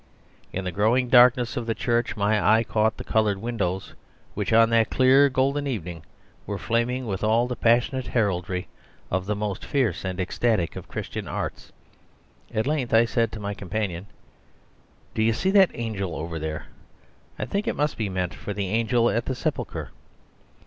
In 0.51 0.63
the 0.65 0.71
growing 0.71 1.09
darkness 1.09 1.55
of 1.55 1.67
the 1.67 1.75
church, 1.75 2.17
my 2.17 2.41
eye 2.43 2.63
caught 2.63 2.97
the 2.97 3.03
coloured 3.03 3.37
windows 3.37 3.93
which 4.33 4.51
on 4.51 4.71
that 4.71 4.89
clear 4.89 5.29
golden 5.29 5.67
evening 5.67 6.01
were 6.47 6.57
flaming 6.57 7.05
with 7.05 7.23
all 7.23 7.45
the 7.45 7.55
passionate 7.55 8.07
heraldry 8.07 8.67
of 9.11 9.27
the 9.27 9.35
most 9.35 9.63
fierce 9.63 10.03
and 10.03 10.19
ecstatic 10.19 10.75
of 10.75 10.87
Christian 10.87 11.27
arts. 11.27 11.71
At 12.51 12.65
length 12.65 12.95
I 12.95 13.05
said 13.05 13.31
to 13.33 13.39
my 13.39 13.53
companion: 13.53 14.07
"Do 15.13 15.21
you 15.21 15.33
see 15.33 15.51
that 15.51 15.69
angel 15.75 16.15
over 16.15 16.39
there? 16.39 16.65
I 17.37 17.45
think 17.45 17.67
it 17.67 17.75
must 17.75 17.95
be 17.95 18.09
meant 18.09 18.33
for 18.33 18.53
the 18.55 18.69
angel 18.69 19.07
at 19.11 19.25
the 19.25 19.35
sepulchre." 19.35 19.91